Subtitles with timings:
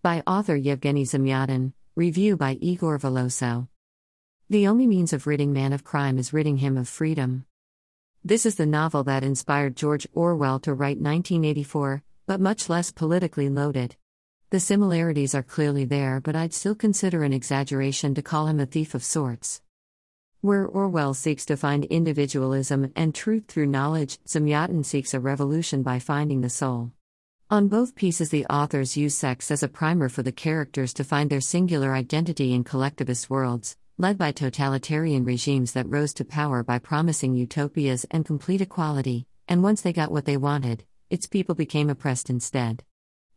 [0.00, 3.66] By author Yevgeny Zamyatin, review by Igor Veloso.
[4.48, 7.46] The only means of ridding man of crime is ridding him of freedom.
[8.24, 13.48] This is the novel that inspired George Orwell to write 1984, but much less politically
[13.48, 13.96] loaded.
[14.50, 18.66] The similarities are clearly there, but I'd still consider an exaggeration to call him a
[18.66, 19.62] thief of sorts.
[20.42, 25.98] Where Orwell seeks to find individualism and truth through knowledge, Zamyatin seeks a revolution by
[25.98, 26.92] finding the soul.
[27.50, 31.30] On both pieces, the authors use sex as a primer for the characters to find
[31.30, 36.78] their singular identity in collectivist worlds, led by totalitarian regimes that rose to power by
[36.78, 41.88] promising utopias and complete equality, and once they got what they wanted, its people became
[41.88, 42.84] oppressed instead.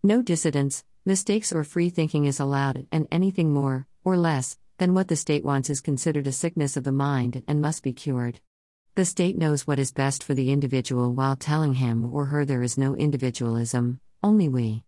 [0.03, 5.07] No dissidence, mistakes, or free thinking is allowed, and anything more, or less, than what
[5.07, 8.41] the state wants is considered a sickness of the mind and must be cured.
[9.01, 12.61] The state knows what is best for the individual while telling him or her there
[12.61, 14.83] is no individualism, only we.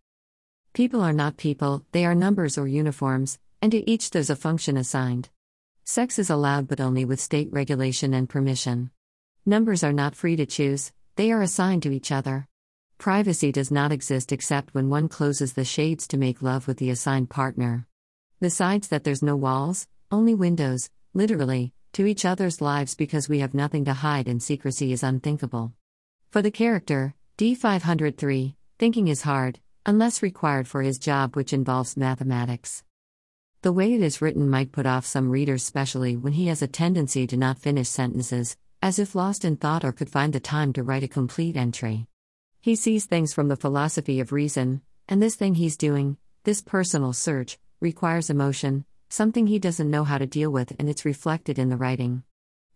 [0.73, 4.77] People are not people, they are numbers or uniforms, and to each there's a function
[4.77, 5.29] assigned.
[5.83, 8.91] Sex is allowed but only with state regulation and permission.
[9.47, 12.47] Numbers are not free to choose, they are assigned to each other.
[12.99, 16.91] Privacy does not exist except when one closes the shades to make love with the
[16.91, 17.87] assigned partner.
[18.39, 23.53] Besides that, there's no walls, only windows, literally, to each other's lives because we have
[23.53, 25.73] nothing to hide and secrecy is unthinkable.
[26.31, 32.83] For the character, D503, thinking is hard, unless required for his job, which involves mathematics.
[33.61, 36.67] The way it is written might put off some readers, especially when he has a
[36.67, 40.73] tendency to not finish sentences, as if lost in thought or could find the time
[40.73, 42.07] to write a complete entry.
[42.59, 47.13] He sees things from the philosophy of reason, and this thing he's doing, this personal
[47.13, 51.69] search, requires emotion, something he doesn't know how to deal with, and it's reflected in
[51.69, 52.23] the writing.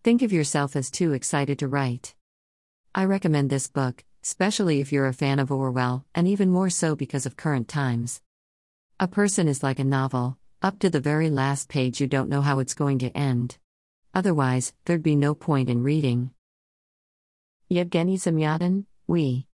[0.04, 2.14] Think of yourself as too excited to write.
[2.94, 6.96] I recommend this book, especially if you're a fan of Orwell, and even more so
[6.96, 8.22] because of current times.
[9.00, 12.42] A person is like a novel, up to the very last page, you don't know
[12.42, 13.58] how it's going to end.
[14.14, 16.30] Otherwise, there'd be no point in reading.
[17.68, 19.46] Yevgeny Zamyatin, We.